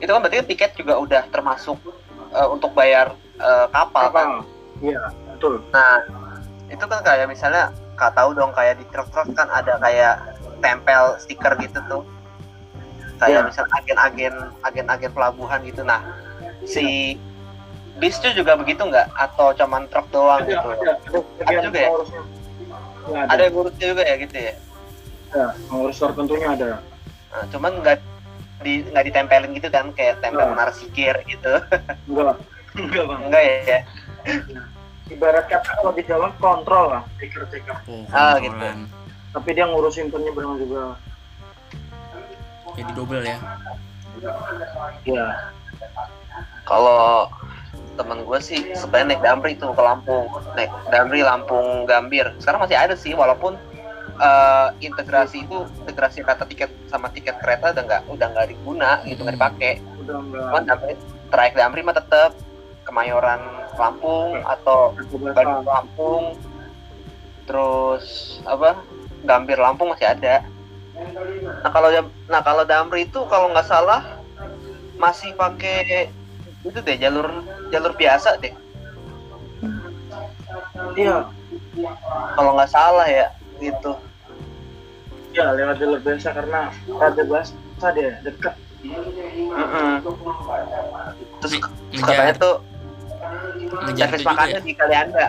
[0.00, 1.78] itu kan berarti kan tiket juga udah termasuk
[2.32, 4.30] eh, untuk bayar eh, kapal kan kapal
[4.80, 5.02] iya
[5.40, 6.04] betul Nah,
[6.68, 11.56] itu kan kayak misalnya kak tahu dong kayak di truk-truk kan ada kayak tempel stiker
[11.64, 12.04] gitu tuh.
[13.16, 13.48] Kayak Iya.
[13.48, 15.80] misal agen-agen agen-agen pelabuhan gitu.
[15.80, 16.04] Nah,
[16.68, 17.16] si
[17.96, 19.12] bis itu juga begitu nggak?
[19.16, 20.68] Atau cuman truk doang ada gitu?
[20.76, 20.92] ada
[21.48, 21.88] ada juga ya?
[21.88, 24.54] pengurusnya ya, ada, Ada yang ngurusnya juga ya gitu ya?
[25.30, 25.54] Ada.
[25.64, 26.70] pengurus tertentunya ada.
[27.30, 27.98] Nah, cuman nggak
[28.60, 30.52] di nggak ditempelin gitu kan kayak tempel Nggak.
[30.52, 31.52] menara sikir gitu.
[32.10, 32.36] Enggak
[32.72, 33.20] enggak bang.
[33.24, 33.78] Enggak ya.
[35.08, 38.86] Ibarat kata kalau di jalan kontrol lah stiker stiker Oh, Ah, kontrolan.
[39.30, 40.82] tapi dia ngurusin penyeberangan juga.
[42.76, 43.38] Jadi double ya.
[45.02, 45.26] ya
[46.62, 47.26] kalau
[47.96, 50.24] temen gue sih sebenarnya naik damri tuh ke Lampung.
[50.54, 52.30] Naik damri Lampung Gambir.
[52.38, 53.58] Sekarang masih ada sih walaupun
[54.20, 59.24] eh, integrasi itu integrasi kata tiket sama tiket kereta udah nggak udah nggak diguna gitu
[59.24, 59.72] nggak dipakai.
[60.04, 60.94] Udah enggak cuman damri
[61.32, 62.36] trayek damri mah tetap
[62.84, 63.40] Kemayoran
[63.78, 64.92] Lampung atau
[65.32, 66.24] Bandung Lampung.
[67.48, 68.76] Terus apa?
[69.24, 70.44] Gambir Lampung masih ada.
[71.64, 71.88] Nah kalau
[72.28, 74.20] nah kalau Damri itu kalau nggak salah
[75.00, 76.12] masih pakai
[76.60, 77.28] itu deh jalur
[77.72, 78.52] jalur biasa deh.
[80.98, 81.30] Iya,
[82.34, 83.30] kalau nggak salah ya
[83.62, 83.94] gitu
[85.30, 88.54] iya lewat jalur biasa karena Raja Basa dia dekat.
[88.80, 90.00] Mm-mm.
[91.38, 91.60] terus Nge-
[92.00, 92.56] katanya ngejar tuh
[93.84, 95.24] ngejar servis itu makannya ya di Kalianda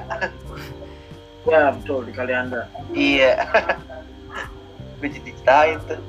[1.41, 2.61] Ya betul di Kalianda.
[2.93, 3.33] iya
[5.01, 5.31] gue jadi
[5.83, 5.99] tuh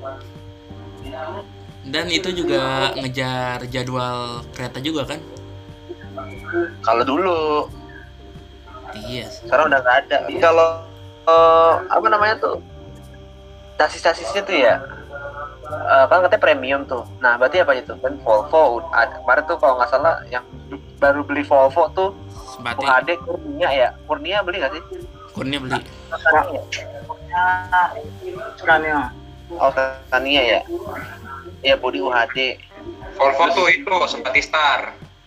[1.83, 5.18] dan itu juga ngejar jadwal kereta juga kan
[6.78, 7.66] kalau dulu
[9.02, 9.42] iya sih.
[9.42, 10.68] sekarang udah nggak ada kalau
[11.26, 12.57] eh, apa namanya tuh
[13.80, 14.74] sasis-sasisnya tuh ya
[15.72, 17.02] eh, kan katanya premium tuh.
[17.18, 17.94] Nah berarti apa itu?
[17.98, 20.44] Kan Volvo ada kemarin tuh kalau nggak salah yang
[21.00, 22.11] baru beli Volvo tuh
[22.52, 23.88] Sempati UHD Kurnia ya?
[24.04, 24.82] Kurnia beli nggak sih?
[25.32, 25.80] Kurnia beli.
[28.61, 29.11] Scania.
[29.56, 29.70] oh
[30.12, 30.61] Tania ya?
[31.62, 32.61] Iya body UHD
[33.16, 34.80] Volvo tuh itu sempat Star.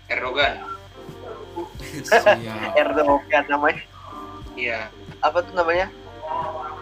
[0.06, 0.62] Erdogan.
[2.80, 3.82] Erdogan namanya.
[4.54, 4.90] Iya.
[5.26, 5.90] Apa tuh namanya?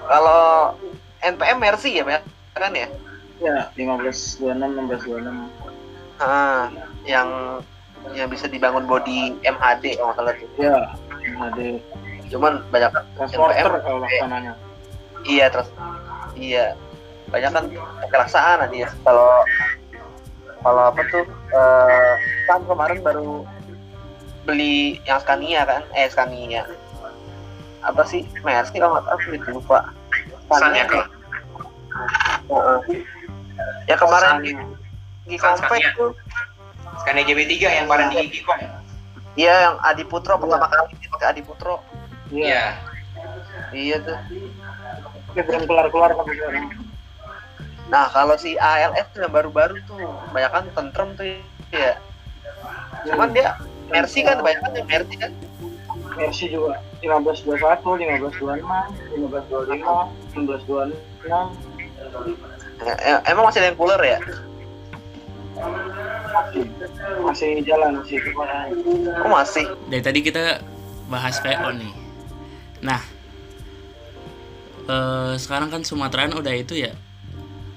[0.03, 0.75] Kalau
[1.23, 2.03] NPM Mercy ya
[2.53, 2.87] kan ya?
[3.41, 6.21] Ya 1526 1626.
[6.21, 6.69] ah
[7.09, 7.59] yang
[8.13, 10.49] yang bisa dibangun body MHD kalau nggak salah tuh.
[10.59, 10.77] Ya
[11.39, 11.65] ada
[12.27, 13.83] cuman banyak transporter NPM.
[13.83, 14.53] kalau laksananya.
[15.23, 15.69] iya terus
[16.35, 16.75] iya.
[17.31, 17.65] Banyak kan
[18.11, 18.89] kelaksaan aja ya.
[19.01, 19.31] Kalau
[20.61, 22.13] kalau apa tuh eh,
[22.45, 23.47] kan kemarin baru
[24.43, 25.81] beli yang Scania kan?
[25.95, 26.67] Eh Scania.
[27.83, 28.27] Apa sih?
[28.45, 29.59] Mercy kalau nggak tahu gitu
[30.53, 31.05] lupa Scania kan
[32.49, 32.79] Heeh.
[33.89, 34.51] ya kemarin di,
[35.25, 35.35] di.
[35.41, 36.13] Compact tuh
[37.01, 38.59] Scania JB3 yang kemarin di Gikom
[39.33, 41.81] iya yang Adi Putro pertama kali pakai Adi Putro.
[42.29, 42.45] Iya.
[42.53, 42.65] iya.
[43.73, 44.19] Iya tuh.
[45.33, 46.69] Ini belum keluar-keluar sekarang.
[47.89, 49.97] nah kalau si ALS tuh yang baru-baru tuh
[50.33, 51.25] banyak kan tentrem tuh
[51.73, 51.97] ya.
[53.09, 53.57] Cuman dia
[53.89, 55.31] Mercy kan banyak kan yang Mercy kan?
[56.13, 58.63] Mercy juga 1521, 1526,
[59.19, 60.95] 1525, 1626
[62.83, 64.19] Ya, em- emang masih ada yang cooler ya
[67.23, 68.73] masih jalan masih kemarin.
[69.21, 70.59] oh masih dari tadi kita
[71.05, 71.93] bahas PO nih
[72.81, 72.99] nah
[74.83, 76.91] eh, sekarang kan Sumateraan udah itu ya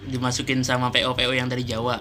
[0.02, 1.98] dimasukin sama PO-PO yang dari Jawa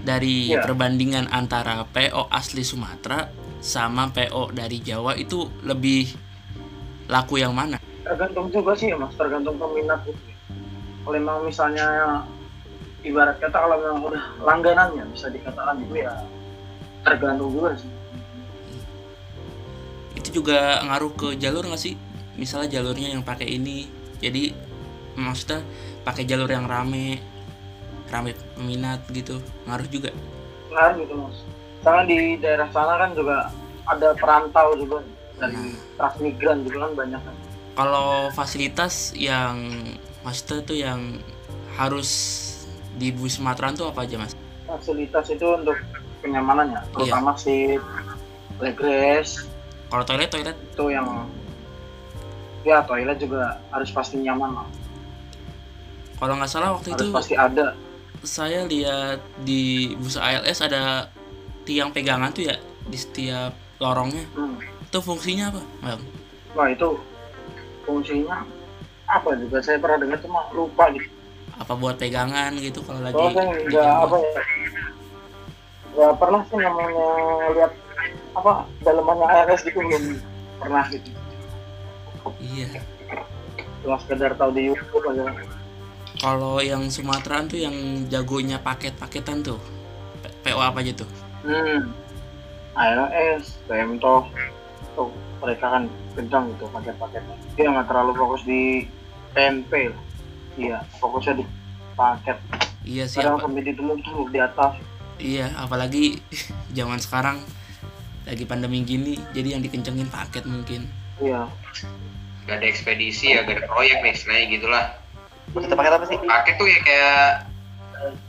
[0.00, 0.64] dari Iya.
[0.64, 6.14] perbandingan antara PO asli Sumatera sama PO dari Jawa itu lebih
[7.10, 10.16] laku yang mana Tergantung juga sih mas, tergantung peminat gitu.
[11.04, 12.24] Kalau memang misalnya
[13.04, 16.12] ibarat kata kalau memang udah langganannya bisa dikatakan gitu ya
[17.06, 17.90] tergantung juga sih.
[20.18, 21.94] itu juga ngaruh ke jalur nggak sih
[22.34, 23.86] misalnya jalurnya yang pakai ini
[24.18, 24.50] jadi
[25.14, 25.62] maksudnya
[26.02, 27.22] pakai jalur yang rame
[28.10, 29.38] rame peminat gitu
[29.70, 30.10] ngaruh juga
[30.68, 31.38] Ngaruh gitu mas.
[31.82, 33.52] Soalnya di daerah sana kan juga
[33.88, 34.98] ada perantau juga
[35.38, 37.36] dari transmigran juga kan banyak kan.
[37.78, 39.70] kalau fasilitas yang
[40.26, 41.22] maksudnya tuh yang
[41.78, 42.10] harus
[42.98, 44.34] di bus Sumatera tuh apa aja mas?
[44.66, 45.78] Fasilitas itu untuk
[46.18, 47.78] kenyamanannya, terutama seat,
[48.58, 49.46] legress,
[49.88, 50.56] kalau toilet toilet?
[50.74, 51.06] Itu yang
[52.66, 54.68] ya toilet juga harus pasti nyaman lah.
[56.18, 57.78] kalau nggak salah waktu harus itu pasti ada.
[58.26, 61.06] saya lihat di bus ALS ada
[61.68, 62.56] tiang pegangan tuh ya
[62.88, 64.24] di setiap lorongnya.
[64.32, 64.56] Hmm.
[64.88, 66.00] itu fungsinya apa bang?
[66.56, 66.88] Wah itu
[67.84, 68.40] fungsinya
[69.04, 69.60] apa juga?
[69.60, 71.12] Saya pernah dengar cuma lupa gitu.
[71.60, 74.32] Apa buat pegangan gitu kalau lagi soalnya saya nggak apa ya?
[75.92, 77.08] Nggak pernah sih namanya
[77.52, 77.72] lihat
[78.32, 80.04] apa dalamannya ARS gitu belum
[80.56, 81.10] pernah gitu.
[82.40, 82.80] Iya.
[83.84, 85.36] Cuma sekedar tahu di YouTube aja.
[86.18, 89.60] Kalau yang Sumatera tuh yang jagonya paket-paketan tuh
[90.42, 91.80] PO apa aja tuh hmm.
[92.78, 94.28] ALS Pemto
[94.94, 95.10] tuh
[95.42, 95.82] mereka kan
[96.14, 97.36] kencang gitu paket-paketnya.
[97.56, 98.86] Dia nggak terlalu fokus di
[99.32, 100.02] PMP lah.
[100.58, 101.44] iya fokusnya di
[101.94, 102.38] paket.
[102.82, 104.72] Iya sih kadang apa- sampai ditumpuk-tumpuk di atas.
[105.18, 106.18] Iya apalagi
[106.78, 107.42] zaman sekarang
[108.26, 110.90] lagi pandemi gini jadi yang dikencengin paket mungkin.
[111.22, 111.46] Iya.
[112.46, 114.84] Gak ada ekspedisi ya gak ada proyek nih istilahnya gitulah.
[115.54, 116.18] Maksudnya pakai apa sih?
[116.18, 117.24] Paket tuh ya kayak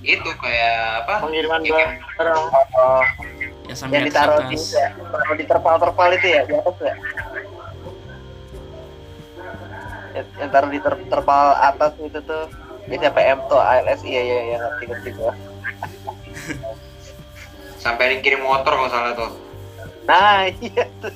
[0.02, 1.14] itu kayak apa?
[1.28, 2.42] Pengiriman Ya, barang.
[2.80, 3.04] Oh,
[3.70, 6.96] ya sampai yang ditaruh di atas ya, taruh di terpal-terpal itu ya di atas ya?
[10.10, 12.44] Yang, yang taruh di ter- terpal atas itu tuh
[12.90, 15.34] biasanya PM tuh ALS iya iya iya ngerti ngerti gua.
[17.84, 19.32] Sampai dikirim motor kalau salah tuh.
[20.10, 21.14] Nah iya tuh.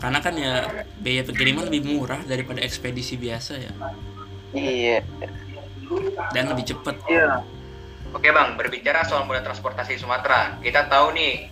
[0.00, 0.68] Karena kan ya
[1.00, 3.72] biaya pengiriman lebih murah daripada ekspedisi biasa ya.
[4.56, 5.04] Iya.
[6.32, 6.96] Dan lebih cepet.
[7.12, 7.44] Iya
[8.14, 11.50] Oke bang, berbicara soal moda transportasi Sumatera, kita tahu nih,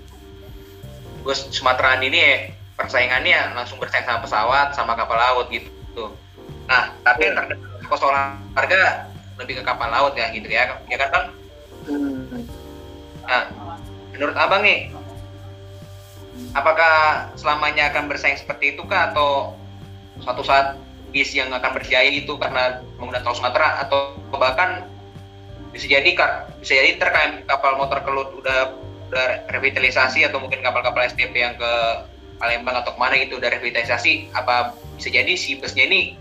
[1.27, 6.15] bus Sumateraan ini persaingannya langsung bersaing sama pesawat, sama kapal laut gitu.
[6.71, 9.11] Nah, tapi terdekat soal harga
[9.43, 11.27] lebih ke kapal laut ya gitu ya, ya kan bang?
[11.91, 12.47] Hmm.
[13.27, 13.43] Nah,
[14.15, 14.95] menurut abang nih,
[16.55, 19.59] apakah selamanya akan bersaing seperti itu kah atau
[20.23, 20.79] suatu saat
[21.11, 24.87] bis yang akan berjaya itu karena menggunakan tol Sumatera atau bahkan
[25.73, 28.77] bisa jadi Kak, bisa jadi kayak kapal motor kelut udah
[29.09, 31.73] udah revitalisasi atau mungkin kapal-kapal STP yang ke
[32.37, 36.17] Palembang atau ke mana gitu udah revitalisasi apa bisa jadi si busnya ini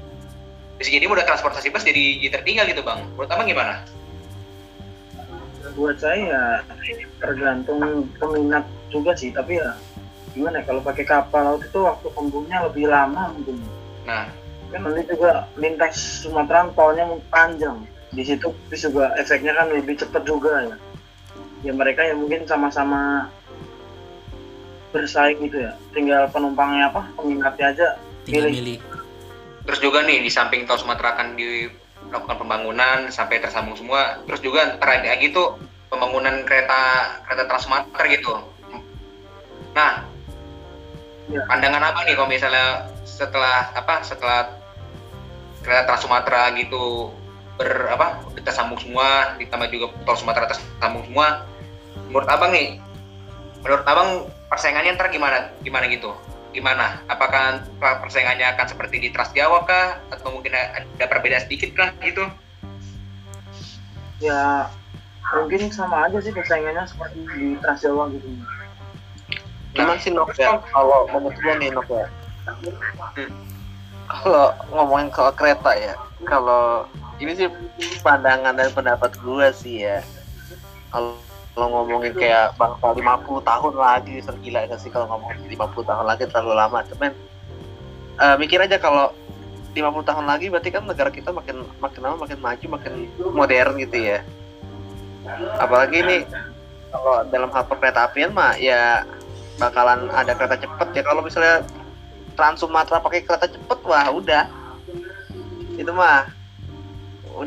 [0.79, 2.99] bisa jadi moda transportasi bus jadi, jadi tertinggal gitu bang?
[3.15, 3.85] Menurut abang gimana?
[5.71, 6.43] buat saya ya
[7.23, 9.71] tergantung peminat juga sih tapi ya
[10.35, 13.59] gimana ya, kalau pakai kapal laut itu waktu tempuhnya lebih lama mungkin.
[14.07, 14.31] Nah,
[14.71, 20.23] kan nanti juga lintas Sumatera tolnya panjang di situ bis juga efeknya kan lebih cepat
[20.27, 20.75] juga ya
[21.61, 23.31] ya mereka ya mungkin sama-sama
[24.91, 27.87] bersaing gitu ya tinggal penumpangnya apa peminatnya aja
[28.27, 28.51] Pilih.
[28.51, 28.77] milih
[29.63, 34.75] terus juga nih di samping tol Sumatera akan dilakukan pembangunan sampai tersambung semua terus juga
[34.75, 35.55] ada lagi tuh
[35.87, 38.33] pembangunan kereta kereta Trans Sumatera gitu
[39.71, 40.11] nah
[41.31, 41.47] Ya.
[41.47, 44.51] pandangan apa nih kalau misalnya setelah apa setelah
[45.63, 47.15] kereta Trans Sumatera gitu
[47.61, 51.45] ber apa udah tersambung semua ditambah juga tol Sumatera tersambung semua
[52.09, 52.81] menurut abang nih
[53.61, 56.09] menurut abang persaingannya ntar gimana gimana gitu
[56.51, 56.99] gimana?
[57.07, 60.03] Apakah persaingannya akan seperti di Trans Jawa kah?
[60.11, 62.27] Atau mungkin ada perbedaan sedikit kah gitu?
[64.21, 64.69] ya
[65.33, 68.29] mungkin sama aja sih persaingannya seperti di Trans Jawa gitu
[69.71, 72.05] Cuman sih Nok ya, kalau menurut gue nih Nok ya.
[74.11, 75.95] Kalau ngomongin soal kereta ya,
[76.27, 76.83] kalau
[77.21, 77.47] ini sih
[78.01, 80.01] pandangan dan pendapat gue sih ya.
[80.89, 81.15] Kalau
[81.55, 86.53] ngomongin kayak bangsa 50 tahun lagi, sergila gak sih kalau ngomongin 50 tahun lagi terlalu
[86.57, 86.79] lama.
[86.89, 87.13] Cuman
[88.17, 89.13] eh, mikir aja kalau
[89.71, 92.93] 50 tahun lagi berarti kan negara kita makin makin lama makin maju, makin
[93.31, 94.19] modern gitu ya.
[95.61, 96.17] Apalagi ini
[96.91, 99.07] kalau dalam hal perkereta apian mah ya
[99.55, 101.63] bakalan ada kereta cepet ya kalau misalnya
[102.35, 104.49] Trans Sumatera pakai kereta cepet wah udah
[105.77, 106.40] itu mah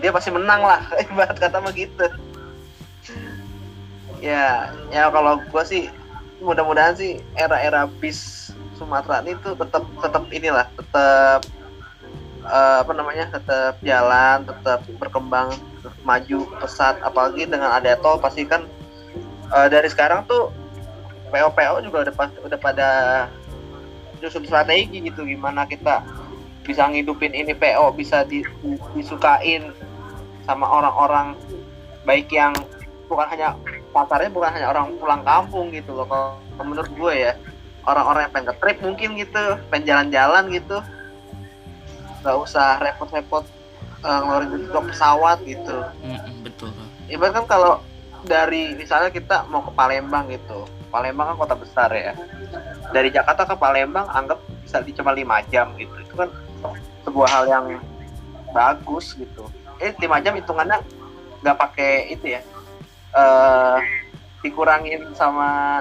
[0.00, 0.82] dia pasti menang lah.
[1.10, 2.08] Ibarat kata mah gitu
[4.24, 5.92] ya ya kalau gua sih
[6.40, 11.46] mudah-mudahan sih era-era bis Sumatera ini tuh tetap tetap inilah tetap
[12.42, 15.52] eh, apa namanya tetap jalan tetap berkembang
[16.02, 16.98] maju pesat.
[17.04, 18.66] Apalagi dengan ada tol pasti kan
[19.52, 20.50] eh, dari sekarang tuh
[21.30, 22.14] PO-PO juga udah
[22.48, 22.88] udah pada
[24.18, 26.00] nyusun strategi gitu gimana kita
[26.64, 28.46] bisa ngidupin ini PO bisa di-
[28.96, 29.70] disukain
[30.48, 31.37] sama orang-orang
[32.09, 32.53] baik yang
[33.07, 33.57] bukan hanya
[33.92, 36.09] pasarnya bukan hanya orang pulang kampung gitu loh.
[36.09, 37.33] Kalau menurut gue ya
[37.85, 40.81] orang-orang yang pengen ke trip mungkin gitu pengen jalan-jalan gitu.
[42.24, 43.44] Nggak usah repot-repot
[44.05, 45.77] eh, ngeluarin duit pesawat gitu.
[46.00, 46.72] Mm-mm, betul
[47.09, 47.72] ibarat kan kalau
[48.24, 50.64] dari misalnya kita mau ke Palembang gitu.
[50.88, 52.16] Palembang kan kota besar ya.
[52.94, 55.92] Dari Jakarta ke Palembang anggap bisa di cuma lima jam gitu.
[56.00, 56.33] Itu kan
[57.04, 57.66] sebuah hal yang
[58.50, 59.46] bagus gitu.
[59.78, 60.80] Eh lima jam hitungannya
[61.44, 62.40] nggak pakai itu ya
[63.14, 63.78] eh
[64.42, 65.80] dikurangin sama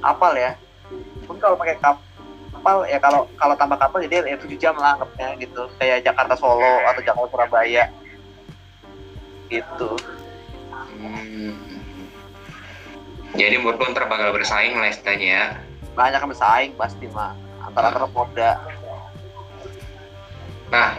[0.00, 0.56] kapal ya.
[1.28, 5.36] Pun kalau pakai kapal ya kalau kalau tambah kapal jadi ya tujuh jam lah anggapnya
[5.38, 5.68] gitu.
[5.78, 7.84] Kayak Jakarta Solo atau Jakarta Surabaya.
[9.52, 9.90] Gitu.
[10.98, 11.52] Hmm.
[13.32, 15.44] Jadi menurut lu ntar bakal bersaing lah istilahnya ya.
[15.92, 18.56] banyak yang bersaing pasti mah antara antara Polda
[20.72, 20.96] Nah,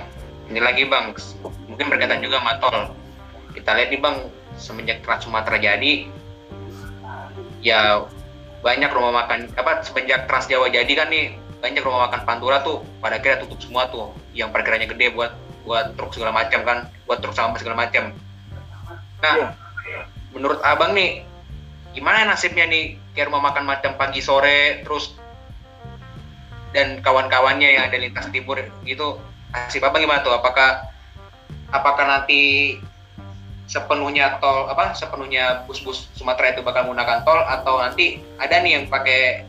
[0.54, 1.18] ini lagi bang,
[1.66, 2.94] mungkin berkaitan juga sama tol.
[3.58, 4.18] Kita lihat nih bang,
[4.54, 6.06] semenjak Trans Sumatera jadi,
[7.66, 8.06] ya
[8.62, 12.86] banyak rumah makan, apa semenjak Trans Jawa jadi kan nih banyak rumah makan Pantura tuh
[13.02, 15.34] pada akhirnya tutup semua tuh, yang parkirannya gede buat
[15.66, 16.78] buat truk segala macam kan,
[17.10, 18.14] buat truk sampah segala macam.
[19.26, 19.58] Nah,
[20.36, 21.26] menurut abang nih,
[21.98, 25.18] gimana nasibnya nih kayak rumah makan macam pagi sore terus
[26.74, 29.22] dan kawan-kawannya yang ada lintas timur gitu
[29.54, 30.34] nasib abang gimana tuh?
[30.34, 30.90] Apakah
[31.70, 32.76] apakah nanti
[33.70, 37.40] sepenuhnya tol apa sepenuhnya bus-bus Sumatera itu bakal menggunakan tol?
[37.46, 39.46] Atau nanti ada nih yang pakai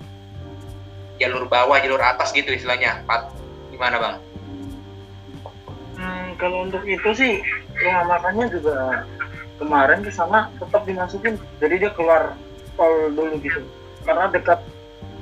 [1.17, 3.01] jalur bawah jalur atas gitu istilahnya?
[3.09, 3.33] Pat,
[3.73, 4.17] gimana bang?
[5.95, 7.41] Hmm, kalau untuk itu sih
[7.81, 9.09] rumah makannya juga
[9.57, 11.41] kemarin ke sana tetap dimasukin.
[11.59, 12.37] Jadi dia keluar
[12.77, 13.65] tol dulu gitu.
[14.05, 14.61] Karena dekat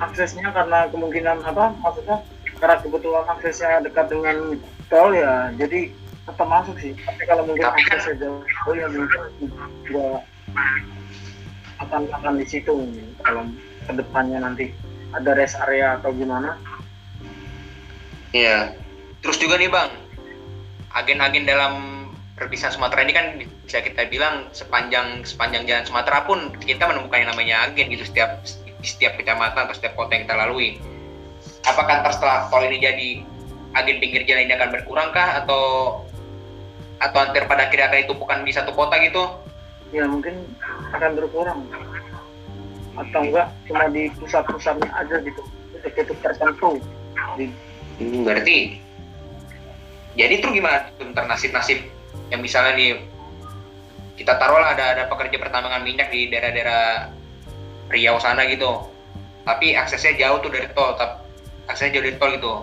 [0.01, 2.19] aksesnya karena kemungkinan apa maksudnya
[2.57, 5.51] karena kebetulan aksesnya dekat dengan tol ya.
[5.55, 5.91] Jadi
[6.23, 6.95] tetap masuk sih.
[6.95, 8.01] Tapi kalau mungkin Tapi kan-
[8.67, 9.21] oh ya mungkin
[9.91, 10.17] nggak
[11.83, 12.73] akan akan di situ.
[13.23, 13.43] Kalau
[13.83, 14.71] ke depannya nanti
[15.13, 16.55] ada rest area atau gimana.
[18.33, 18.73] Iya.
[19.21, 19.91] Terus juga nih bang,
[20.91, 21.73] agen-agen dalam
[22.33, 23.25] perpisahan Sumatera ini kan
[23.63, 28.41] bisa kita bilang sepanjang sepanjang jalan Sumatera pun kita menemukan yang namanya agen gitu setiap
[28.83, 30.81] setiap kecamatan atau setiap kota yang kita lalui.
[31.63, 33.09] Apakah setelah tol ini jadi
[33.73, 35.43] agen pinggir jalan ini akan berkurang kah?
[35.43, 35.61] Atau
[37.01, 39.43] atau hampir pada akhirnya akan ditumpukan di satu kota gitu?
[39.93, 40.41] ya mungkin
[40.89, 41.69] akan berkurang.
[42.97, 45.41] Atau enggak cuma di pusat-pusatnya aja gitu.
[45.77, 46.81] Titik-titik tertentu.
[47.37, 47.45] Di
[48.01, 48.81] Hmm, berarti
[50.17, 51.85] jadi itu gimana tuh ntar nasib-nasib?
[52.33, 52.91] Yang misalnya nih
[54.17, 57.13] kita taruhlah ada ada pekerja pertambangan minyak di daerah-daerah
[57.93, 58.89] Riau sana gitu.
[59.45, 61.21] Tapi aksesnya jauh tuh dari tol tapi
[61.69, 62.53] aksesnya jauh dari tol gitu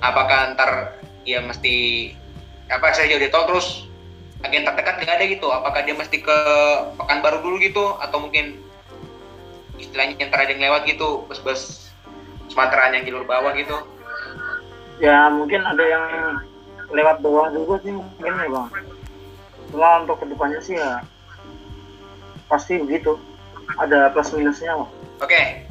[0.00, 2.10] apakah ntar dia mesti
[2.66, 3.86] apa jauh dari tol terus
[4.44, 5.48] agen terdekat nggak ada gitu.
[5.50, 6.38] Apakah dia mesti ke
[6.98, 8.60] Pekanbaru dulu gitu atau mungkin
[9.76, 11.92] istilahnya yang ada yang lewat gitu bus-bus
[12.48, 13.76] Sumatera yang jalur bawah gitu?
[15.02, 16.04] Ya mungkin ada yang
[16.88, 18.68] lewat bawah juga sih mungkin ya bang.
[19.74, 21.02] Cuma untuk ke depannya sih ya
[22.46, 23.18] pasti begitu.
[23.82, 24.86] Ada plus minusnya lah
[25.18, 25.66] Oke,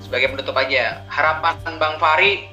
[0.00, 2.48] sebagai penutup aja, harapan Bang Fari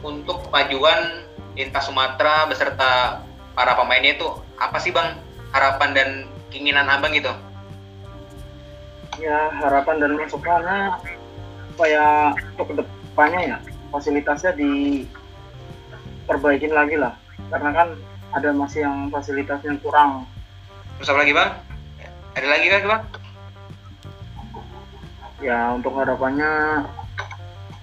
[0.00, 5.18] untuk kemajuan lintas Sumatera beserta para pemainnya itu apa sih Bang?
[5.50, 6.08] Harapan dan
[6.50, 7.30] keinginan Abang gitu?
[9.20, 10.96] ya harapan dan masukannya
[11.74, 13.60] supaya untuk ke depannya ya
[13.92, 17.12] fasilitasnya diperbaikin lagi lah
[17.52, 17.88] karena kan
[18.32, 20.24] ada masih yang fasilitasnya kurang
[21.00, 21.56] Terus apa lagi Bang?
[22.36, 23.04] Ada lagi kan Bang?
[25.40, 26.84] ya untuk harapannya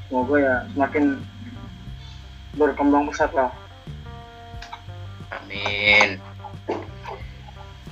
[0.05, 1.17] semoga ya semakin
[2.55, 3.51] berkembang pesat lah
[5.27, 6.23] Amin.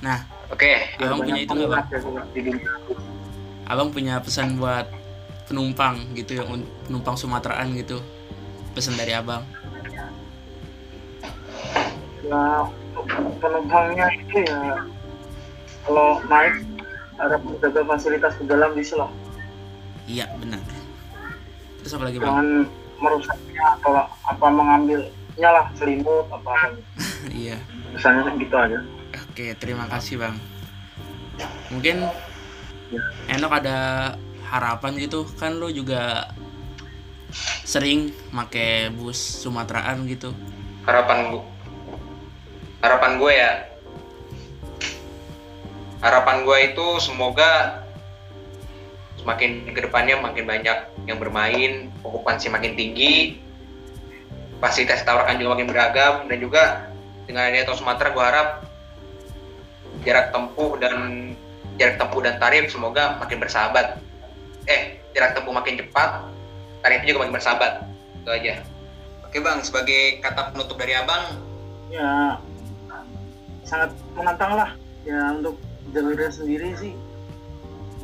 [0.00, 1.84] Nah, Oke, abang punya itu nggak bang?
[3.68, 4.88] Abang punya pesan buat
[5.44, 6.48] penumpang gitu yang
[6.88, 8.00] penumpang Sumateraan gitu.
[8.72, 9.44] Pesan dari abang.
[12.26, 12.66] ya
[12.96, 13.06] untuk
[13.38, 14.82] penumpangnya itu ya
[15.86, 16.58] kalau naik
[17.16, 19.06] harap menjaga fasilitas di dalam bis lah
[20.08, 20.58] Iya benar.
[21.82, 22.26] Terus apa lagi bang?
[22.26, 22.48] jangan
[22.98, 26.68] merusaknya atau apa mengambilnya lah selimut apa apa
[27.32, 27.58] iya.
[27.92, 28.80] misalnya gitu aja
[29.36, 30.36] Oke, terima kasih bang.
[31.68, 32.08] Mungkin
[33.28, 33.78] enak ada
[34.48, 36.32] harapan gitu kan lo juga
[37.68, 40.32] sering make bus Sumateraan gitu.
[40.86, 41.42] harapan gue
[42.78, 43.52] harapan gue ya
[45.98, 47.82] harapan gue itu semoga
[49.26, 50.78] semakin ke depannya makin banyak
[51.10, 53.42] yang bermain okupansi makin tinggi
[54.62, 56.62] fasilitas yang ditawarkan juga makin beragam dan juga
[57.26, 58.48] dengan adanya tol Sumatera gue harap
[60.06, 60.94] jarak tempuh dan
[61.76, 63.98] jarak tempuh dan tarif semoga makin bersahabat.
[64.70, 66.22] Eh jarak tempuh makin cepat
[66.86, 67.72] tarifnya juga makin bersahabat.
[68.22, 68.62] Itu aja.
[69.26, 71.42] Oke bang sebagai kata penutup dari abang
[71.90, 72.38] ya
[73.66, 74.70] sangat menantang lah.
[75.02, 75.58] Ya untuk
[75.90, 76.94] jalurnya sendiri sih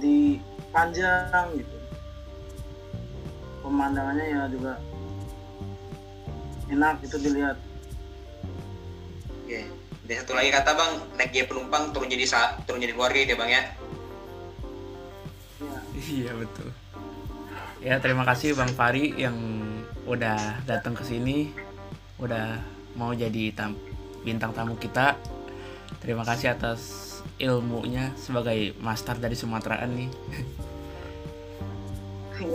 [0.03, 1.77] di panjang gitu
[3.63, 4.73] pemandangannya ya juga
[6.73, 7.57] enak gitu dilihat
[9.53, 9.69] Oke.
[10.09, 13.35] Dan satu lagi kata bang, naik dia penumpang turun jadi sa turun jadi keluarga gitu
[13.35, 13.63] ya bang ya.
[15.61, 16.69] ya Iya betul.
[17.85, 19.37] Ya terima kasih Bang Fari yang
[20.09, 21.53] udah datang ke sini,
[22.17, 22.59] udah
[22.97, 23.79] mau jadi tam-
[24.25, 25.21] bintang tamu kita.
[26.01, 27.12] Terima kasih atas
[27.43, 30.11] ilmunya sebagai master dari Sumateraan nih.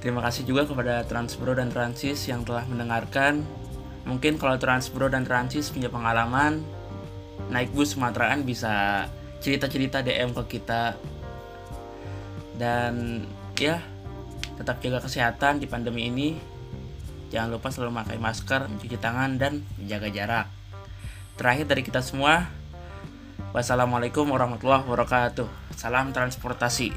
[0.00, 3.42] Terima kasih juga kepada Transbro dan Transis yang telah mendengarkan.
[4.06, 6.62] Mungkin kalau Transbro dan Transis punya pengalaman
[7.50, 9.06] naik bus Sumateraan bisa
[9.42, 10.94] cerita-cerita DM ke kita.
[12.54, 13.26] Dan
[13.58, 13.82] ya,
[14.54, 16.38] tetap jaga kesehatan di pandemi ini.
[17.34, 20.46] Jangan lupa selalu memakai masker, mencuci tangan, dan menjaga jarak.
[21.34, 22.46] Terakhir dari kita semua,
[23.50, 25.74] wassalamualaikum warahmatullahi wabarakatuh.
[25.74, 26.94] Salam transportasi.